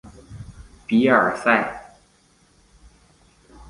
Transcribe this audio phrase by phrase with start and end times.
[0.87, 1.03] 比
[1.37, 1.93] 塞尔。